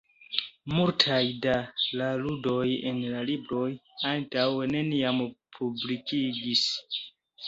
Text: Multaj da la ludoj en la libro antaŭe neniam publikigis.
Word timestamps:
Multaj 0.75 1.23
da 1.41 1.51
la 1.99 2.07
ludoj 2.21 2.63
en 2.91 2.97
la 3.15 3.21
libro 3.27 3.59
antaŭe 4.13 4.71
neniam 4.71 5.21
publikigis. 5.59 6.65